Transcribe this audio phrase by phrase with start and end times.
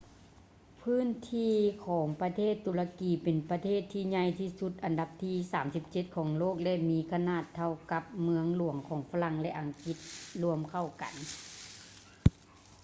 [0.81, 1.53] ພື້ນທີ່
[1.85, 5.33] ຂອງປະເທດຕຸລະກີເປັນປະເທດທີ່ໃຫຍ່ທີ່ສຸດອັນດັບທີ
[5.75, 9.97] 37 ຂອງໂລກ ແລະ ມີຂະໜາດເທົ່າກັບ ເມືອງຫຼວງຂອງຝຣັ່ງ ແລະ ອັງກິດ
[10.43, 11.13] ລວມເຂົ້າກັນ